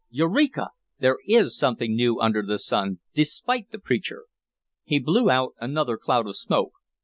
[0.09, 0.69] Eureka!
[0.97, 4.25] There is something new under the sun, despite the Preacher!"
[4.83, 6.71] He blew out another cloud of smoke.